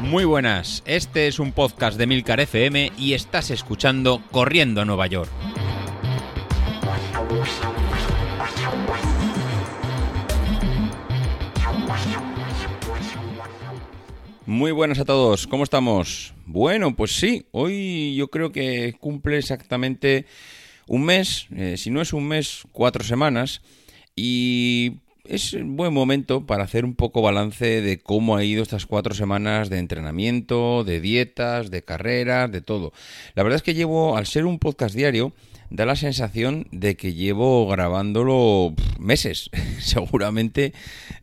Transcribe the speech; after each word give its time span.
Muy 0.00 0.24
buenas, 0.24 0.82
este 0.86 1.26
es 1.26 1.38
un 1.38 1.52
podcast 1.52 1.98
de 1.98 2.06
Milcar 2.06 2.40
FM 2.40 2.92
y 2.96 3.14
estás 3.14 3.50
escuchando 3.50 4.22
Corriendo 4.30 4.80
a 4.80 4.84
Nueva 4.84 5.06
York. 5.08 5.30
Muy 14.46 14.70
buenas 14.70 15.00
a 15.00 15.04
todos, 15.04 15.48
¿cómo 15.48 15.64
estamos? 15.64 16.32
Bueno, 16.46 16.94
pues 16.94 17.16
sí, 17.16 17.46
hoy 17.50 18.14
yo 18.14 18.28
creo 18.28 18.52
que 18.52 18.94
cumple 19.00 19.38
exactamente 19.38 20.24
un 20.86 21.04
mes, 21.04 21.48
eh, 21.54 21.76
si 21.76 21.90
no 21.90 22.00
es 22.00 22.12
un 22.12 22.28
mes, 22.28 22.62
cuatro 22.70 23.02
semanas, 23.02 23.60
y 24.14 25.00
es 25.28 25.52
un 25.52 25.76
buen 25.76 25.92
momento 25.92 26.46
para 26.46 26.64
hacer 26.64 26.84
un 26.84 26.94
poco 26.94 27.22
balance 27.22 27.80
de 27.80 27.98
cómo 27.98 28.36
ha 28.36 28.44
ido 28.44 28.62
estas 28.62 28.86
cuatro 28.86 29.14
semanas 29.14 29.70
de 29.70 29.78
entrenamiento, 29.78 30.84
de 30.84 31.00
dietas, 31.00 31.70
de 31.70 31.82
carreras, 31.82 32.50
de 32.50 32.60
todo. 32.60 32.92
La 33.34 33.42
verdad 33.42 33.56
es 33.56 33.62
que 33.62 33.74
llevo, 33.74 34.16
al 34.16 34.26
ser 34.26 34.46
un 34.46 34.58
podcast 34.58 34.94
diario, 34.94 35.32
da 35.70 35.86
la 35.86 35.96
sensación 35.96 36.66
de 36.70 36.96
que 36.96 37.14
llevo 37.14 37.66
grabándolo 37.66 38.74
meses, 38.98 39.50
seguramente 39.80 40.72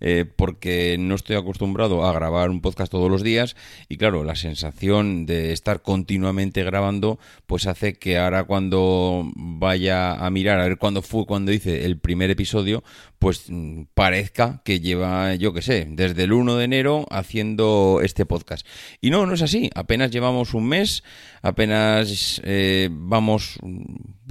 eh, 0.02 0.26
porque 0.36 0.98
no 1.00 1.16
estoy 1.16 1.36
acostumbrado 1.36 2.06
a 2.06 2.14
grabar 2.14 2.50
un 2.50 2.62
podcast 2.62 2.92
todos 2.92 3.10
los 3.10 3.24
días 3.24 3.56
y 3.90 3.98
claro, 3.98 4.24
la 4.24 4.36
sensación 4.36 5.26
de 5.26 5.54
estar 5.54 5.82
continuamente 5.82 6.64
grabando 6.64 7.20
pues 7.46 7.68
hace 7.68 7.94
que 7.94 8.18
ahora 8.18 8.44
cuando 8.44 9.32
vaya 9.36 10.14
a 10.14 10.30
mirar 10.30 10.60
a 10.60 10.64
ver 10.64 10.78
cuándo 10.78 11.02
fue 11.02 11.26
cuando 11.26 11.52
hice 11.52 11.86
el 11.86 11.98
primer 11.98 12.30
episodio, 12.30 12.84
pues 13.20 13.46
mm, 13.48 13.84
parezca 13.94 14.62
que 14.66 14.80
lleva, 14.80 15.36
yo 15.36 15.54
qué 15.54 15.62
sé, 15.62 15.88
desde 15.90 16.24
el 16.24 16.34
1 16.34 16.58
de 16.58 16.66
enero 16.66 17.06
haciendo 17.10 18.02
este 18.04 18.26
podcast. 18.26 18.68
Y 19.00 19.10
no, 19.10 19.26
no 19.26 19.34
es 19.34 19.42
así, 19.42 19.70
apenas 19.76 20.12
llevamos 20.12 20.54
un 20.54 20.68
mes, 20.68 21.04
apenas 21.42 22.42
eh, 22.44 22.90
vamos 22.92 23.60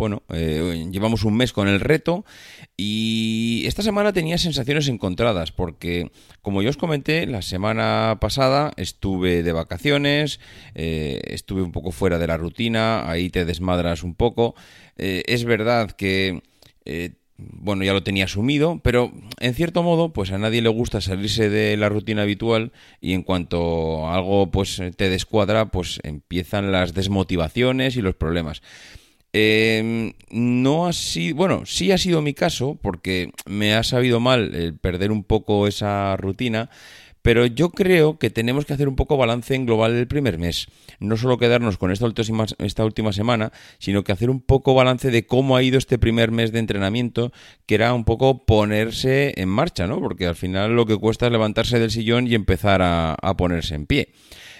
bueno, 0.03 0.25
eh, 0.31 0.89
llevamos 0.91 1.22
un 1.22 1.36
mes 1.36 1.53
con 1.53 1.69
el 1.69 1.78
reto 1.78 2.25
y 2.77 3.62
esta 3.67 3.84
semana 3.84 4.12
tenía 4.12 4.36
sensaciones 4.36 4.89
encontradas 4.89 5.53
porque, 5.53 6.11
como 6.41 6.61
yo 6.61 6.70
os 6.70 6.77
comenté, 6.77 7.25
la 7.25 7.41
semana 7.41 8.19
pasada 8.20 8.73
estuve 8.77 9.45
de 9.45 9.53
vacaciones, 9.53 10.41
eh, 10.75 11.20
estuve 11.27 11.62
un 11.62 11.70
poco 11.70 11.92
fuera 11.92 12.19
de 12.19 12.27
la 12.27 12.36
rutina, 12.36 13.08
ahí 13.08 13.30
te 13.30 13.45
desmadras 13.45 14.03
un 14.03 14.17
poco. 14.17 14.56
Eh, 14.98 15.23
es 15.27 15.45
verdad 15.45 15.92
que 15.92 16.42
bueno, 17.36 17.84
ya 17.84 17.92
lo 17.92 18.03
tenía 18.03 18.25
asumido, 18.25 18.80
pero 18.83 19.12
en 19.39 19.55
cierto 19.55 19.84
modo, 19.84 20.12
pues 20.12 20.33
a 20.33 20.39
nadie 20.39 20.62
le 20.62 20.69
gusta 20.69 21.00
salirse 21.00 21.48
de 21.48 21.77
la 21.77 21.89
rutina 21.89 22.23
habitual 22.23 22.73
y 23.00 23.12
en 23.12 23.23
cuanto 23.23 24.11
algo 24.11 24.50
pues 24.50 24.83
te 24.97 25.08
descuadra, 25.08 25.67
pues 25.67 26.00
empiezan 26.03 26.73
las 26.73 26.92
desmotivaciones 26.92 27.97
y 27.97 28.03
los 28.03 28.17
problemas. 28.17 28.62
Eh, 29.33 30.12
no 30.30 30.86
ha 30.86 30.92
sido, 30.92 31.36
bueno, 31.36 31.62
sí 31.64 31.91
ha 31.91 31.98
sido 31.98 32.20
mi 32.20 32.34
caso, 32.34 32.78
porque 32.80 33.33
me 33.47 33.74
ha 33.74 33.83
sabido 33.83 34.20
mal 34.20 34.55
el 34.55 34.77
perder 34.77 35.11
un 35.11 35.24
poco 35.24 35.66
esa 35.66 36.16
rutina, 36.16 36.69
pero 37.22 37.47
yo 37.47 37.70
creo 37.70 38.19
que 38.19 38.30
tenemos 38.30 38.66
que 38.66 38.74
hacer 38.74 38.89
un 38.89 38.97
poco 38.97 39.16
balance 39.16 39.55
en 39.55 39.64
global 39.64 39.94
del 39.94 40.08
primer 40.08 40.39
mes. 40.39 40.66
No 40.98 41.16
solo 41.16 41.39
quedarnos 41.39 41.78
con 41.78 41.92
esta 41.92 42.05
última, 42.05 43.12
semana, 43.12 43.52
sino 43.78 44.02
que 44.02 44.12
hacer 44.12 44.28
un 44.28 44.41
poco 44.41 44.74
balance 44.74 45.11
de 45.11 45.24
cómo 45.24 45.56
ha 45.56 45.62
ido 45.62 45.78
este 45.78 45.98
primer 45.98 46.33
mes 46.33 46.52
de 46.52 46.58
entrenamiento, 46.58 47.33
que 47.67 47.77
era 47.77 47.94
un 47.94 48.05
poco 48.05 48.44
ponerse 48.44 49.34
en 49.41 49.48
marcha, 49.48 49.86
¿no? 49.86 50.00
Porque 50.00 50.27
al 50.27 50.34
final 50.34 50.74
lo 50.74 50.84
que 50.84 50.96
cuesta 50.96 51.27
es 51.27 51.33
levantarse 51.33 51.78
del 51.78 51.92
sillón 51.92 52.27
y 52.27 52.34
empezar 52.34 52.80
a 52.83 53.36
ponerse 53.36 53.77
en 53.77 53.86
pie. 53.86 54.08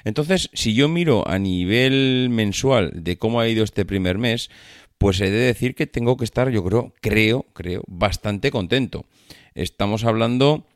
Entonces, 0.05 0.51
si 0.53 0.75
yo 0.75 0.89
miro 0.89 1.27
a 1.29 1.39
nivel 1.39 2.29
mensual 2.31 2.93
de 2.95 3.17
cómo 3.19 3.41
ha 3.41 3.49
ido 3.49 3.65
este 3.65 3.85
primer 3.85 4.19
mes, 4.19 4.51
pues 4.99 5.21
he 5.21 5.31
de 5.31 5.39
decir 5.39 5.75
que 5.75 5.87
tengo 5.87 6.17
que 6.17 6.25
estar, 6.25 6.51
yo 6.51 6.65
creo, 6.65 6.93
creo, 7.01 7.47
creo, 7.55 7.83
bastante 7.89 8.51
contento. 8.51 9.05
Estamos 9.55 10.05
hablando 10.05 10.67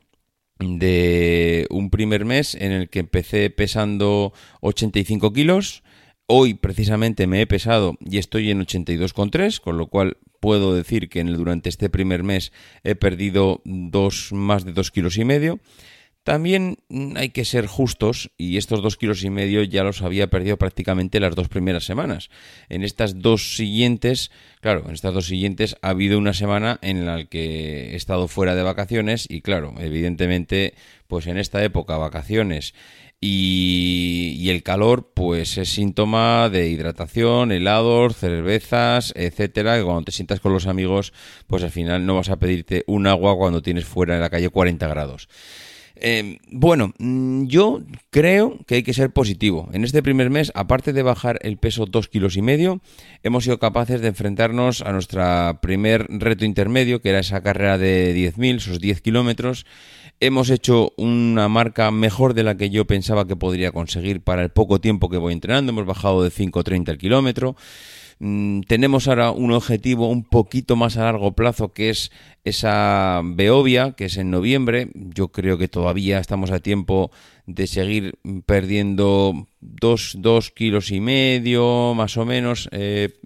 de 0.59 1.67
un 1.69 1.89
primer 1.89 2.25
mes 2.25 2.55
en 2.55 2.71
el 2.71 2.89
que 2.89 2.99
empecé 2.99 3.49
pesando 3.49 4.33
85 4.61 5.33
kilos. 5.33 5.83
Hoy 6.25 6.55
precisamente 6.55 7.25
me 7.25 7.41
he 7.41 7.47
pesado 7.47 7.97
y 8.01 8.17
estoy 8.17 8.51
en 8.51 8.59
82,3, 8.59 9.61
con 9.61 9.77
lo 9.77 9.87
cual 9.87 10.17
puedo 10.39 10.75
decir 10.75 11.09
que 11.09 11.23
durante 11.23 11.69
este 11.69 11.89
primer 11.89 12.23
mes 12.23 12.51
he 12.83 12.95
perdido 12.95 13.61
dos, 13.63 14.33
más 14.33 14.65
de 14.65 14.73
2 14.73 14.91
kilos 14.91 15.17
y 15.17 15.25
medio. 15.25 15.59
También 16.27 16.79
hay 17.15 17.29
que 17.29 17.45
ser 17.45 17.67
justos 17.67 18.31
y 18.37 18.57
estos 18.57 18.81
dos 18.81 18.97
kilos 18.97 19.23
y 19.23 19.29
medio 19.29 19.63
ya 19.63 19.85
los 19.85 20.01
había 20.01 20.27
perdido 20.29 20.57
prácticamente 20.57 21.21
las 21.21 21.35
dos 21.35 21.47
primeras 21.47 21.85
semanas. 21.85 22.29
En 22.67 22.83
estas 22.83 23.21
dos 23.21 23.55
siguientes, 23.55 24.29
claro, 24.59 24.83
en 24.89 24.93
estas 24.93 25.13
dos 25.13 25.27
siguientes 25.27 25.77
ha 25.81 25.91
habido 25.91 26.17
una 26.17 26.33
semana 26.33 26.79
en 26.81 27.05
la 27.05 27.23
que 27.23 27.93
he 27.93 27.95
estado 27.95 28.27
fuera 28.27 28.55
de 28.55 28.63
vacaciones 28.63 29.25
y 29.29 29.39
claro, 29.39 29.73
evidentemente, 29.79 30.73
pues 31.07 31.27
en 31.27 31.37
esta 31.37 31.63
época 31.63 31.95
vacaciones 31.95 32.73
y, 33.21 34.35
y, 34.37 34.49
el 34.49 34.63
calor 34.63 35.13
pues 35.13 35.57
es 35.57 35.69
síntoma 35.69 36.49
de 36.49 36.67
hidratación, 36.67 37.53
helados, 37.53 38.17
cervezas, 38.17 39.13
etcétera, 39.15 39.77
que 39.77 39.85
cuando 39.85 40.03
te 40.03 40.11
sientas 40.11 40.41
con 40.41 40.51
los 40.51 40.67
amigos 40.67 41.13
pues 41.47 41.63
al 41.63 41.71
final 41.71 42.05
no 42.05 42.15
vas 42.15 42.29
a 42.29 42.35
pedirte 42.35 42.83
un 42.85 43.07
agua 43.07 43.37
cuando 43.37 43.61
tienes 43.61 43.85
fuera 43.85 44.15
en 44.15 44.21
la 44.21 44.29
calle 44.29 44.49
40 44.49 44.85
grados. 44.89 45.29
Eh, 46.01 46.39
bueno, 46.51 46.93
mm, 46.99 47.45
yo 47.47 47.81
creo 48.09 48.57
que 48.65 48.75
hay 48.75 48.83
que 48.83 48.93
ser 48.93 49.11
positivo. 49.11 49.69
En 49.73 49.83
este 49.83 50.03
primer 50.03 50.29
mes, 50.29 50.51
aparte 50.55 50.93
de 50.93 51.03
bajar 51.03 51.39
el 51.41 51.57
peso 51.57 51.85
dos 51.85 52.07
kilos 52.07 52.37
y 52.37 52.41
medio, 52.41 52.81
hemos 53.23 53.43
sido 53.43 53.59
capaces 53.59 54.01
de 54.01 54.09
enfrentarnos 54.09 54.81
a 54.81 54.91
nuestro 54.91 55.59
primer 55.61 56.05
reto 56.09 56.45
intermedio, 56.45 57.01
que 57.01 57.09
era 57.09 57.19
esa 57.19 57.41
carrera 57.41 57.77
de 57.77 58.15
10.000, 58.15 58.57
esos 58.57 58.79
10 58.79 59.01
kilómetros. 59.01 59.65
Hemos 60.19 60.49
hecho 60.49 60.93
una 60.97 61.47
marca 61.47 61.91
mejor 61.91 62.33
de 62.33 62.43
la 62.43 62.57
que 62.57 62.69
yo 62.69 62.85
pensaba 62.85 63.27
que 63.27 63.35
podría 63.35 63.71
conseguir 63.71 64.21
para 64.21 64.41
el 64.41 64.49
poco 64.49 64.79
tiempo 64.81 65.09
que 65.09 65.17
voy 65.17 65.33
entrenando. 65.33 65.71
Hemos 65.71 65.85
bajado 65.85 66.23
de 66.23 66.31
5.30 66.31 66.89
el 66.89 66.97
kilómetro. 66.97 67.55
Mm, 68.19 68.61
tenemos 68.61 69.07
ahora 69.07 69.31
un 69.31 69.51
objetivo 69.51 70.09
un 70.09 70.23
poquito 70.23 70.75
más 70.75 70.97
a 70.97 71.03
largo 71.03 71.33
plazo 71.33 71.73
que 71.73 71.89
es 71.89 72.11
esa 72.43 73.21
Beovia, 73.23 73.93
que 73.93 74.05
es 74.05 74.17
en 74.17 74.31
noviembre. 74.31 74.89
Yo 74.93 75.29
creo 75.29 75.57
que 75.57 75.67
todavía 75.67 76.19
estamos 76.19 76.51
a 76.51 76.59
tiempo 76.59 77.11
de 77.45 77.67
seguir 77.67 78.17
perdiendo 78.45 79.47
dos, 79.59 80.51
kilos 80.55 80.91
y 80.91 80.99
medio, 80.99 81.93
más 81.95 82.17
o 82.17 82.25
menos. 82.25 82.69
Eh, 82.71 83.19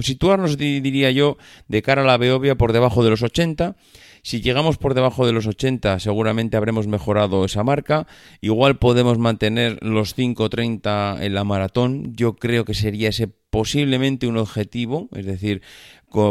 situarnos, 0.00 0.56
diría 0.56 1.10
yo, 1.10 1.36
de 1.68 1.82
cara 1.82 2.02
a 2.02 2.06
la 2.06 2.16
Beovia 2.16 2.56
por 2.56 2.72
debajo 2.72 3.04
de 3.04 3.10
los 3.10 3.22
80 3.22 3.76
si 4.22 4.40
llegamos 4.40 4.78
por 4.78 4.94
debajo 4.94 5.26
de 5.26 5.32
los 5.32 5.46
80, 5.46 5.98
seguramente 5.98 6.56
habremos 6.56 6.86
mejorado 6.86 7.44
esa 7.44 7.64
marca. 7.64 8.06
Igual 8.40 8.78
podemos 8.78 9.18
mantener 9.18 9.78
los 9.82 10.16
5.30 10.16 11.22
en 11.22 11.34
la 11.34 11.44
maratón. 11.44 12.14
Yo 12.14 12.36
creo 12.36 12.64
que 12.64 12.74
sería 12.74 13.08
ese 13.08 13.28
posiblemente 13.28 14.26
un 14.26 14.36
objetivo, 14.36 15.08
es 15.12 15.26
decir, 15.26 15.62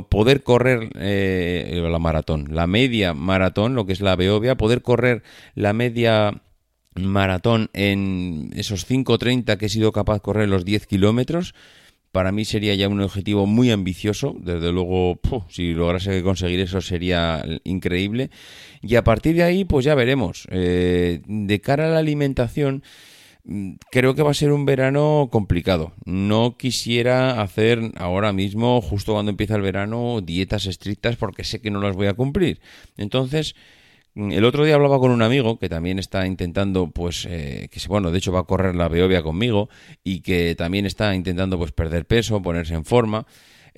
poder 0.10 0.44
correr 0.44 0.90
eh, 0.96 1.86
la 1.90 2.00
maratón, 2.00 2.48
la 2.52 2.68
media 2.68 3.14
maratón, 3.14 3.76
lo 3.76 3.86
que 3.86 3.94
es 3.94 4.02
la 4.02 4.16
Beovia, 4.16 4.56
poder 4.56 4.82
correr 4.82 5.24
la 5.56 5.74
media 5.74 6.42
maratón 6.96 7.70
en 7.74 8.52
esos 8.56 8.90
5.30 8.90 9.58
que 9.58 9.68
he 9.68 9.70
sido 9.70 9.92
capaz 9.92 10.16
de 10.16 10.22
correr 10.22 10.50
los 10.50 10.66
10 10.66 10.88
kilómetros 10.88 11.54
para 12.12 12.32
mí 12.32 12.46
sería 12.46 12.76
ya 12.76 12.88
un 12.88 13.02
objetivo 13.02 13.46
muy 13.46 13.72
ambicioso. 13.72 14.36
Desde 14.40 14.72
luego, 14.72 15.20
si 15.50 15.74
lograse 15.74 16.24
conseguir 16.24 16.60
eso 16.60 16.82
sería 16.82 17.44
increíble. 17.64 18.30
Y 18.82 18.96
a 18.96 19.04
partir 19.04 19.36
de 19.36 19.44
ahí, 19.44 19.66
pues 19.66 19.86
ya 19.86 19.96
veremos. 19.96 20.48
Eh, 20.52 21.22
de 21.28 21.62
cara 21.62 21.88
a 21.88 21.92
la 21.92 22.00
alimentación, 22.00 22.84
mm, 23.44 23.74
creo 23.92 24.16
que 24.16 24.24
va 24.24 24.32
a 24.32 24.34
ser 24.34 24.52
un 24.52 24.66
verano 24.66 25.30
complicado. 25.32 25.94
No 26.06 26.58
quisiera 26.58 27.42
hacer 27.42 27.92
ahora 27.98 28.34
mismo, 28.34 28.82
justo 28.82 29.14
cuando 29.14 29.32
empieza 29.32 29.56
el 29.56 29.62
verano, 29.62 30.22
dietas 30.22 30.66
estrictas 30.66 31.16
porque 31.16 31.44
sé 31.44 31.62
que 31.62 31.72
no 31.72 31.82
las 31.82 31.96
voy 31.96 32.08
a 32.08 32.14
cumplir. 32.14 32.60
Entonces, 32.98 33.56
el 34.16 34.44
otro 34.46 34.66
día 34.66 34.76
hablaba 34.76 35.00
con 35.00 35.12
un 35.12 35.22
amigo 35.22 35.60
que 35.60 35.70
también 35.70 36.00
está 36.00 36.26
intentando, 36.26 36.88
pues, 36.92 37.28
eh, 37.30 37.70
que 37.72 37.80
bueno, 37.88 38.12
de 38.12 38.18
hecho 38.18 38.32
va 38.32 38.42
a 38.42 38.44
correr 38.44 38.76
la 38.76 38.88
Beovia 38.88 39.24
conmigo 39.24 39.70
y 40.04 40.22
que 40.22 40.56
también 40.56 40.86
está 40.86 41.16
intentando, 41.16 41.58
pues, 41.58 41.72
perder 41.72 42.06
peso, 42.06 42.42
ponerse 42.42 42.74
en 42.74 42.86
forma. 42.86 43.26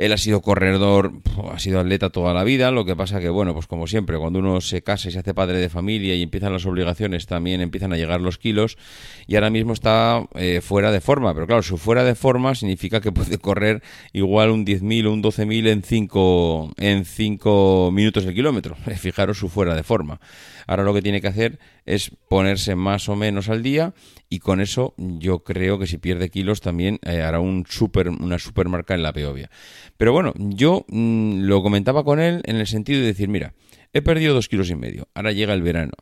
Él 0.01 0.13
ha 0.13 0.17
sido 0.17 0.41
corredor, 0.41 1.13
ha 1.53 1.59
sido 1.59 1.79
atleta 1.79 2.09
toda 2.09 2.33
la 2.33 2.43
vida, 2.43 2.71
lo 2.71 2.85
que 2.85 2.95
pasa 2.95 3.19
que, 3.19 3.29
bueno, 3.29 3.53
pues 3.53 3.67
como 3.67 3.85
siempre, 3.85 4.17
cuando 4.17 4.39
uno 4.39 4.59
se 4.59 4.81
casa 4.81 5.09
y 5.09 5.11
se 5.11 5.19
hace 5.19 5.35
padre 5.35 5.59
de 5.59 5.69
familia 5.69 6.15
y 6.15 6.23
empiezan 6.23 6.51
las 6.51 6.65
obligaciones, 6.65 7.27
también 7.27 7.61
empiezan 7.61 7.93
a 7.93 7.97
llegar 7.97 8.19
los 8.19 8.39
kilos 8.39 8.79
y 9.27 9.35
ahora 9.35 9.51
mismo 9.51 9.73
está 9.73 10.25
eh, 10.33 10.59
fuera 10.61 10.91
de 10.91 11.01
forma. 11.01 11.35
Pero 11.35 11.45
claro, 11.45 11.61
su 11.61 11.77
fuera 11.77 12.03
de 12.03 12.15
forma 12.15 12.55
significa 12.55 12.99
que 12.99 13.11
puede 13.11 13.37
correr 13.39 13.83
igual 14.11 14.49
un 14.49 14.65
10.000 14.65 15.05
o 15.05 15.13
un 15.13 15.21
12.000 15.21 15.67
en 15.67 15.83
5 15.83 16.71
en 16.77 17.05
cinco 17.05 17.91
minutos 17.93 18.25
el 18.25 18.33
kilómetro. 18.33 18.75
Fijaros 18.97 19.37
su 19.37 19.49
fuera 19.49 19.75
de 19.75 19.83
forma. 19.83 20.19
Ahora 20.65 20.81
lo 20.83 20.95
que 20.95 21.03
tiene 21.03 21.21
que 21.21 21.27
hacer 21.27 21.59
es 21.85 22.11
ponerse 22.29 22.75
más 22.75 23.09
o 23.09 23.15
menos 23.15 23.49
al 23.49 23.63
día 23.63 23.93
y 24.29 24.39
con 24.39 24.61
eso 24.61 24.93
yo 24.97 25.43
creo 25.43 25.79
que 25.79 25.87
si 25.87 25.97
pierde 25.97 26.29
kilos 26.29 26.61
también 26.61 26.99
eh, 27.03 27.21
hará 27.21 27.39
un 27.39 27.65
super, 27.67 28.09
una 28.09 28.39
super 28.39 28.69
marca 28.69 28.93
en 28.93 29.03
la 29.03 29.13
Peovia. 29.13 29.49
Pero 29.97 30.13
bueno, 30.13 30.33
yo 30.37 30.85
mm, 30.87 31.41
lo 31.41 31.61
comentaba 31.61 32.03
con 32.03 32.19
él 32.19 32.41
en 32.45 32.57
el 32.57 32.67
sentido 32.67 33.01
de 33.01 33.07
decir, 33.07 33.29
mira, 33.29 33.53
he 33.93 34.01
perdido 34.01 34.33
dos 34.33 34.47
kilos 34.47 34.69
y 34.69 34.75
medio, 34.75 35.07
ahora 35.13 35.31
llega 35.31 35.53
el 35.53 35.61
verano 35.61 35.93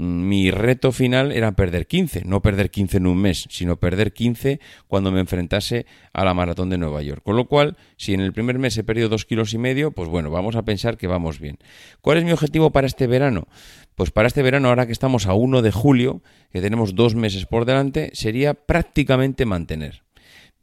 mi 0.00 0.50
reto 0.50 0.92
final 0.92 1.30
era 1.30 1.52
perder 1.52 1.86
15, 1.86 2.22
no 2.24 2.40
perder 2.40 2.70
15 2.70 2.96
en 2.96 3.06
un 3.06 3.18
mes, 3.18 3.46
sino 3.50 3.76
perder 3.76 4.12
15 4.12 4.58
cuando 4.88 5.12
me 5.12 5.20
enfrentase 5.20 5.84
a 6.12 6.24
la 6.24 6.32
maratón 6.32 6.70
de 6.70 6.78
Nueva 6.78 7.02
York. 7.02 7.22
Con 7.22 7.36
lo 7.36 7.46
cual, 7.46 7.76
si 7.96 8.14
en 8.14 8.20
el 8.20 8.32
primer 8.32 8.58
mes 8.58 8.76
he 8.78 8.84
perdido 8.84 9.08
dos 9.08 9.26
kilos 9.26 9.52
y 9.52 9.58
medio, 9.58 9.90
pues 9.92 10.08
bueno, 10.08 10.30
vamos 10.30 10.56
a 10.56 10.62
pensar 10.62 10.96
que 10.96 11.06
vamos 11.06 11.38
bien. 11.38 11.58
¿Cuál 12.00 12.18
es 12.18 12.24
mi 12.24 12.32
objetivo 12.32 12.70
para 12.70 12.86
este 12.86 13.06
verano? 13.06 13.46
Pues 13.94 14.10
para 14.10 14.28
este 14.28 14.42
verano, 14.42 14.68
ahora 14.68 14.86
que 14.86 14.92
estamos 14.92 15.26
a 15.26 15.34
1 15.34 15.60
de 15.60 15.72
julio, 15.72 16.22
que 16.50 16.62
tenemos 16.62 16.94
dos 16.94 17.14
meses 17.14 17.44
por 17.44 17.66
delante, 17.66 18.10
sería 18.14 18.54
prácticamente 18.54 19.44
mantener. 19.44 20.02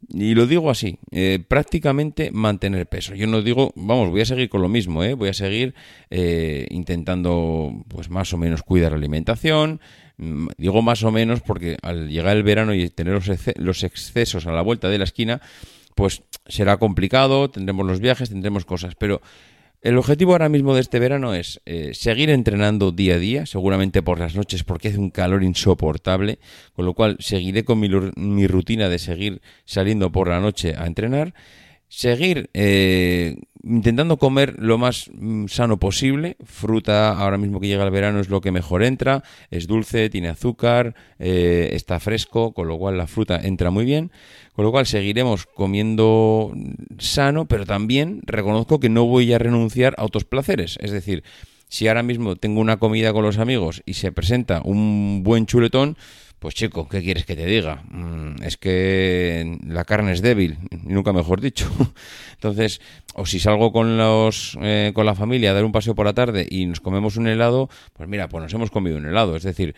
Y 0.06 0.34
lo 0.34 0.46
digo 0.46 0.70
así, 0.70 0.98
eh, 1.10 1.40
prácticamente 1.46 2.30
mantener 2.30 2.86
peso. 2.86 3.14
Yo 3.14 3.26
no 3.26 3.42
digo, 3.42 3.72
vamos, 3.74 4.10
voy 4.10 4.20
a 4.20 4.26
seguir 4.26 4.48
con 4.48 4.62
lo 4.62 4.68
mismo, 4.68 5.02
¿eh? 5.02 5.14
voy 5.14 5.28
a 5.28 5.34
seguir 5.34 5.74
eh, 6.10 6.66
intentando, 6.70 7.84
pues 7.88 8.08
más 8.08 8.32
o 8.32 8.38
menos 8.38 8.62
cuidar 8.62 8.92
la 8.92 8.98
alimentación. 8.98 9.80
Mm, 10.16 10.48
digo 10.56 10.82
más 10.82 11.02
o 11.02 11.10
menos 11.10 11.40
porque 11.40 11.76
al 11.82 12.08
llegar 12.08 12.36
el 12.36 12.44
verano 12.44 12.74
y 12.74 12.88
tener 12.90 13.14
los, 13.14 13.28
los 13.56 13.82
excesos 13.82 14.46
a 14.46 14.52
la 14.52 14.62
vuelta 14.62 14.88
de 14.88 14.98
la 14.98 15.04
esquina, 15.04 15.40
pues 15.96 16.22
será 16.46 16.76
complicado, 16.76 17.50
tendremos 17.50 17.84
los 17.84 17.98
viajes, 17.98 18.28
tendremos 18.30 18.64
cosas, 18.64 18.94
pero 18.94 19.20
el 19.80 19.96
objetivo 19.96 20.32
ahora 20.32 20.48
mismo 20.48 20.74
de 20.74 20.80
este 20.80 20.98
verano 20.98 21.34
es 21.34 21.60
eh, 21.64 21.92
seguir 21.94 22.30
entrenando 22.30 22.90
día 22.90 23.14
a 23.14 23.18
día, 23.18 23.46
seguramente 23.46 24.02
por 24.02 24.18
las 24.18 24.34
noches 24.34 24.64
porque 24.64 24.88
hace 24.88 24.98
un 24.98 25.10
calor 25.10 25.44
insoportable, 25.44 26.40
con 26.74 26.84
lo 26.84 26.94
cual 26.94 27.16
seguiré 27.20 27.64
con 27.64 27.78
mi, 27.78 28.46
rutina 28.46 28.88
de 28.88 28.98
seguir 28.98 29.40
saliendo 29.64 30.10
por 30.10 30.28
la 30.28 30.40
noche 30.40 30.74
a 30.76 30.86
entrenar, 30.86 31.32
seguir 31.86 32.50
eh, 32.54 33.36
intentando 33.68 34.16
comer 34.16 34.56
lo 34.58 34.78
más 34.78 35.10
mm, 35.12 35.46
sano 35.46 35.78
posible. 35.78 36.36
Fruta, 36.44 37.12
ahora 37.18 37.38
mismo 37.38 37.60
que 37.60 37.68
llega 37.68 37.84
el 37.84 37.90
verano, 37.90 38.20
es 38.20 38.28
lo 38.28 38.40
que 38.40 38.50
mejor 38.50 38.82
entra. 38.82 39.22
Es 39.50 39.66
dulce, 39.66 40.10
tiene 40.10 40.28
azúcar, 40.28 40.94
eh, 41.18 41.70
está 41.72 42.00
fresco, 42.00 42.52
con 42.52 42.68
lo 42.68 42.78
cual 42.78 42.96
la 42.96 43.06
fruta 43.06 43.40
entra 43.40 43.70
muy 43.70 43.84
bien. 43.84 44.10
Con 44.54 44.64
lo 44.64 44.72
cual 44.72 44.86
seguiremos 44.86 45.46
comiendo 45.46 46.52
sano, 46.98 47.46
pero 47.46 47.66
también 47.66 48.20
reconozco 48.24 48.80
que 48.80 48.88
no 48.88 49.04
voy 49.04 49.32
a 49.32 49.38
renunciar 49.38 49.94
a 49.98 50.04
otros 50.04 50.24
placeres. 50.24 50.78
Es 50.80 50.90
decir, 50.90 51.22
si 51.68 51.86
ahora 51.86 52.02
mismo 52.02 52.36
tengo 52.36 52.60
una 52.60 52.78
comida 52.78 53.12
con 53.12 53.22
los 53.22 53.38
amigos 53.38 53.82
y 53.84 53.94
se 53.94 54.10
presenta 54.10 54.62
un 54.64 55.22
buen 55.22 55.46
chuletón, 55.46 55.96
pues 56.38 56.54
chico, 56.54 56.88
¿qué 56.88 57.02
quieres 57.02 57.24
que 57.24 57.36
te 57.36 57.46
diga? 57.46 57.82
Mm, 57.90 58.42
es 58.42 58.56
que 58.56 59.58
la 59.66 59.84
carne 59.84 60.12
es 60.12 60.22
débil, 60.22 60.58
nunca 60.84 61.12
mejor 61.12 61.40
dicho. 61.40 61.68
Entonces, 62.34 62.80
o 63.14 63.26
si 63.26 63.40
salgo 63.40 63.72
con 63.72 63.96
los 63.98 64.56
eh, 64.62 64.92
con 64.94 65.06
la 65.06 65.14
familia 65.14 65.50
a 65.50 65.54
dar 65.54 65.64
un 65.64 65.72
paseo 65.72 65.94
por 65.94 66.06
la 66.06 66.14
tarde 66.14 66.46
y 66.48 66.66
nos 66.66 66.80
comemos 66.80 67.16
un 67.16 67.26
helado, 67.26 67.68
pues 67.92 68.08
mira, 68.08 68.28
pues 68.28 68.42
nos 68.42 68.54
hemos 68.54 68.70
comido 68.70 68.96
un 68.96 69.06
helado. 69.06 69.36
Es 69.36 69.42
decir, 69.42 69.74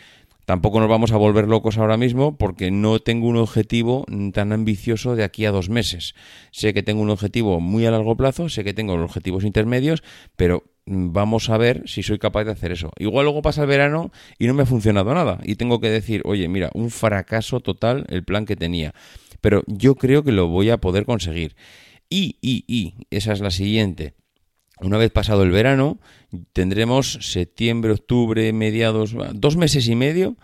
Tampoco 0.51 0.81
nos 0.81 0.89
vamos 0.89 1.12
a 1.12 1.17
volver 1.17 1.47
locos 1.47 1.79
ahora 1.79 1.97
mismo 1.97 2.37
porque 2.37 2.73
no 2.73 2.99
tengo 2.99 3.29
un 3.29 3.37
objetivo 3.37 4.05
tan 4.33 4.53
ambicioso 4.53 5.15
de 5.15 5.23
aquí 5.23 5.45
a 5.45 5.53
dos 5.53 5.69
meses. 5.69 6.17
Sé 6.51 6.75
que 6.75 6.83
tengo 6.83 7.03
un 7.03 7.11
objetivo 7.11 7.61
muy 7.61 7.87
a 7.87 7.93
largo 7.93 8.17
plazo, 8.17 8.49
sé 8.49 8.65
que 8.65 8.75
tengo 8.75 8.95
objetivos 8.95 9.45
intermedios, 9.45 10.03
pero 10.35 10.65
vamos 10.87 11.50
a 11.50 11.59
ver 11.59 11.82
si 11.87 12.03
soy 12.03 12.19
capaz 12.19 12.44
de 12.44 12.53
hacer 12.53 12.73
eso. 12.73 12.91
Igual 12.99 13.25
luego 13.25 13.43
pasa 13.43 13.62
el 13.62 13.69
verano 13.69 14.11
y 14.38 14.47
no 14.47 14.55
me 14.55 14.62
ha 14.62 14.67
funcionado 14.67 15.15
nada 15.15 15.38
y 15.44 15.56
tengo 15.56 15.81
que 15.81 15.91
decir, 15.91 16.23
oye, 16.25 16.49
mira, 16.49 16.71
un 16.75 16.91
fracaso 16.91 17.61
total 17.61 18.06
el 18.09 18.25
plan 18.25 18.47
que 18.47 18.56
tenía. 18.56 18.94
Pero 19.41 19.62
yo 19.67 19.94
creo 19.94 20.23
que 20.23 20.32
lo 20.32 20.49
voy 20.49 20.71
a 20.71 20.79
poder 20.79 21.05
conseguir. 21.05 21.56
Y, 22.09 22.37
y, 22.41 22.65
y, 22.67 23.06
esa 23.11 23.32
es 23.32 23.41
la 23.41 23.50
siguiente. 23.50 24.15
Una 24.81 24.99
vez 24.99 25.11
pasado 25.11 25.43
el 25.43 25.50
verano, 25.50 26.00
tendremos 26.53 27.19
septiembre, 27.21 27.93
octubre, 27.93 28.53
mediados, 28.53 29.15
dos 29.35 29.56
meses 29.56 29.87
y 29.88 29.94
medio 29.94 30.37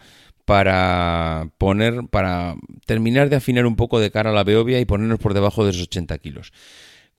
para 0.45 1.51
poner, 1.59 2.07
para 2.09 2.55
terminar 2.87 3.31
de 3.31 3.37
afinar 3.37 3.67
un 3.67 3.77
poco 3.77 3.99
de 3.99 4.11
cara 4.11 4.31
a 4.31 4.33
la 4.33 4.45
Beovia 4.45 4.79
y 4.79 4.85
ponernos 4.85 5.19
por 5.19 5.35
debajo 5.35 5.65
de 5.65 5.71
esos 5.71 5.85
80 5.85 6.19
kilos. 6.19 6.53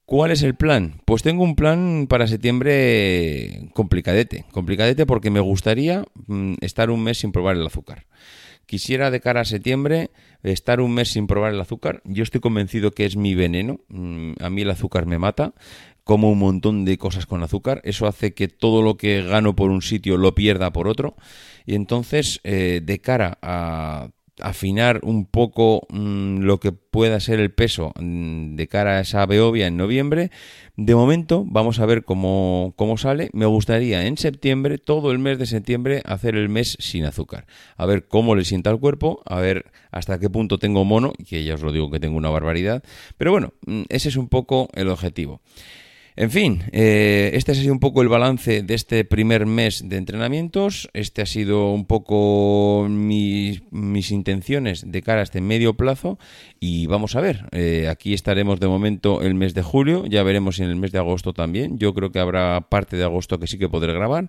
¿Cuál 0.08 0.30
es 0.30 0.42
el 0.42 0.54
plan? 0.54 1.02
Pues 1.04 1.22
tengo 1.22 1.44
un 1.44 1.54
plan 1.54 2.06
para 2.08 2.26
septiembre 2.26 3.68
complicadete, 3.74 4.46
complicadete 4.52 5.04
porque 5.04 5.30
me 5.30 5.40
gustaría 5.40 6.02
mm, 6.28 6.54
estar 6.62 6.88
un 6.88 7.02
mes 7.02 7.18
sin 7.18 7.30
probar 7.30 7.56
el 7.56 7.66
azúcar. 7.66 8.06
Quisiera 8.64 9.10
de 9.10 9.20
cara 9.20 9.42
a 9.42 9.44
septiembre 9.44 10.10
estar 10.42 10.80
un 10.80 10.94
mes 10.94 11.10
sin 11.10 11.26
probar 11.26 11.52
el 11.52 11.60
azúcar. 11.60 12.00
Yo 12.06 12.22
estoy 12.22 12.40
convencido 12.40 12.92
que 12.92 13.04
es 13.04 13.16
mi 13.16 13.34
veneno. 13.34 13.80
Mm, 13.88 14.32
a 14.40 14.48
mí 14.48 14.62
el 14.62 14.70
azúcar 14.70 15.04
me 15.04 15.18
mata 15.18 15.52
como 16.04 16.32
un 16.32 16.38
montón 16.38 16.86
de 16.86 16.96
cosas 16.96 17.26
con 17.26 17.42
azúcar. 17.42 17.82
Eso 17.84 18.06
hace 18.06 18.32
que 18.32 18.48
todo 18.48 18.80
lo 18.80 18.96
que 18.96 19.22
gano 19.22 19.54
por 19.54 19.70
un 19.70 19.82
sitio 19.82 20.16
lo 20.16 20.34
pierda 20.34 20.72
por 20.72 20.88
otro. 20.88 21.16
Y 21.66 21.74
entonces, 21.74 22.40
eh, 22.44 22.80
de 22.82 22.98
cara 23.02 23.36
a 23.42 24.08
afinar 24.42 25.00
un 25.02 25.26
poco 25.26 25.86
mm, 25.90 26.40
lo 26.40 26.60
que 26.60 26.72
pueda 26.72 27.20
ser 27.20 27.40
el 27.40 27.50
peso 27.50 27.92
mm, 28.00 28.56
de 28.56 28.68
cara 28.68 28.98
a 28.98 29.00
esa 29.00 29.26
Beovia 29.26 29.66
en 29.66 29.76
noviembre. 29.76 30.30
De 30.76 30.94
momento 30.94 31.44
vamos 31.46 31.80
a 31.80 31.86
ver 31.86 32.04
cómo, 32.04 32.74
cómo, 32.76 32.98
sale. 32.98 33.30
Me 33.32 33.46
gustaría 33.46 34.06
en 34.06 34.16
septiembre, 34.16 34.78
todo 34.78 35.10
el 35.10 35.18
mes 35.18 35.38
de 35.38 35.46
septiembre, 35.46 36.02
hacer 36.04 36.36
el 36.36 36.48
mes 36.48 36.76
sin 36.80 37.04
azúcar. 37.04 37.46
A 37.76 37.86
ver 37.86 38.06
cómo 38.06 38.34
le 38.34 38.44
sienta 38.44 38.70
al 38.70 38.78
cuerpo, 38.78 39.22
a 39.26 39.40
ver 39.40 39.66
hasta 39.90 40.18
qué 40.18 40.30
punto 40.30 40.58
tengo 40.58 40.84
mono, 40.84 41.12
que 41.28 41.44
ya 41.44 41.54
os 41.54 41.62
lo 41.62 41.72
digo 41.72 41.90
que 41.90 42.00
tengo 42.00 42.16
una 42.16 42.30
barbaridad. 42.30 42.82
Pero 43.16 43.32
bueno, 43.32 43.52
mm, 43.66 43.82
ese 43.88 44.08
es 44.08 44.16
un 44.16 44.28
poco 44.28 44.68
el 44.74 44.88
objetivo. 44.88 45.40
En 46.20 46.32
fin, 46.32 46.64
eh, 46.72 47.30
este 47.34 47.52
ha 47.52 47.54
sido 47.54 47.72
un 47.72 47.78
poco 47.78 48.02
el 48.02 48.08
balance 48.08 48.64
de 48.64 48.74
este 48.74 49.04
primer 49.04 49.46
mes 49.46 49.88
de 49.88 49.98
entrenamientos. 49.98 50.90
Este 50.92 51.22
ha 51.22 51.26
sido 51.26 51.70
un 51.70 51.86
poco 51.86 52.88
mis, 52.90 53.62
intenciones 54.10 54.90
de 54.90 55.00
cara 55.00 55.20
a 55.20 55.22
este 55.22 55.40
medio 55.40 55.74
plazo. 55.74 56.18
Y 56.58 56.88
vamos 56.88 57.14
a 57.14 57.20
ver, 57.20 57.46
eh, 57.52 57.86
aquí 57.88 58.14
estaremos 58.14 58.58
de 58.58 58.66
momento 58.66 59.22
el 59.22 59.34
mes 59.34 59.54
de 59.54 59.62
julio. 59.62 60.06
Ya 60.06 60.24
veremos 60.24 60.58
en 60.58 60.68
el 60.68 60.74
mes 60.74 60.90
de 60.90 60.98
agosto 60.98 61.34
también. 61.34 61.78
Yo 61.78 61.94
creo 61.94 62.10
que 62.10 62.18
habrá 62.18 62.62
parte 62.68 62.96
de 62.96 63.04
agosto 63.04 63.38
que 63.38 63.46
sí 63.46 63.56
que 63.56 63.68
podré 63.68 63.92
grabar. 63.92 64.28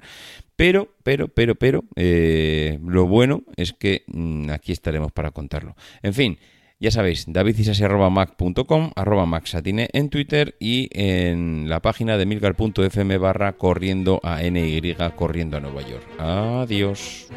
Pero, 0.56 0.94
pero, 1.01 1.27
pero, 1.27 1.56
pero, 1.56 1.85
eh, 1.95 2.77
lo 2.85 3.07
bueno 3.07 3.42
es 3.56 3.74
que 3.74 4.03
mm, 4.06 4.51
aquí 4.51 4.74
estaremos 4.74 5.11
para 5.11 5.31
contarlo. 5.31 5.75
En 6.04 6.13
fin. 6.13 6.37
Ya 6.81 6.92
sabéis, 6.92 7.26
davidcisasi.mac.com, 7.28 8.92
arroba 8.95 9.26
maxatine 9.26 9.90
en 9.92 10.09
Twitter 10.09 10.56
y 10.62 10.88
en 10.94 11.68
la 11.68 11.81
página 11.81 12.16
de 12.16 12.26
milcar.fm 12.26 13.18
barra 13.18 13.57
corriendo 13.57 14.21
a 14.24 14.42
NY, 14.42 14.95
corriendo 15.18 15.57
a 15.57 15.59
Nueva 15.59 15.81
York. 15.81 16.07
Adiós. 16.18 17.28